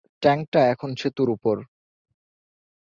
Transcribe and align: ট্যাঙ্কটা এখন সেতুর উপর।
ট্যাঙ্কটা 0.23 0.61
এখন 0.73 0.89
সেতুর 1.01 1.27
উপর। 1.29 1.55